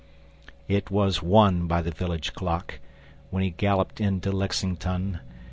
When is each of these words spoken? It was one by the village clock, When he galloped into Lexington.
It 0.67 0.89
was 0.89 1.21
one 1.21 1.67
by 1.67 1.83
the 1.83 1.91
village 1.91 2.33
clock, 2.33 2.79
When 3.29 3.43
he 3.43 3.51
galloped 3.51 4.01
into 4.01 4.31
Lexington. 4.31 5.19